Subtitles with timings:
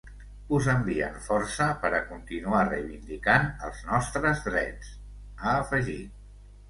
[0.59, 4.91] Us envien força per a continuar reivindicant els nostres drets,
[5.37, 6.23] ha afegit.